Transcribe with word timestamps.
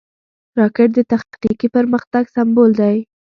راکټ 0.59 0.89
د 0.95 0.99
تخنیکي 1.11 1.67
پرمختګ 1.75 2.23
سمبول 2.35 2.71
دی 2.79 2.97